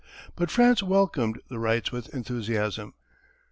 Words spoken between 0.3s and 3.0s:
But France welcomed the Wrights with enthusiasm.